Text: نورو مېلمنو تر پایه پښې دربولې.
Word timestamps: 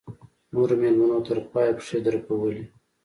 نورو 0.53 0.75
مېلمنو 0.81 1.19
تر 1.27 1.37
پایه 1.51 1.73
پښې 1.77 1.97
دربولې. 2.05 2.63